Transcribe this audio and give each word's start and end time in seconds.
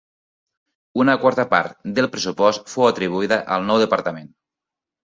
Una 1.03 1.15
quarta 1.25 1.45
part 1.53 1.77
del 1.99 2.09
pressupost 2.17 2.73
fou 2.75 2.89
atribuïda 2.91 3.43
al 3.59 3.71
nou 3.71 3.85
departament. 3.87 4.35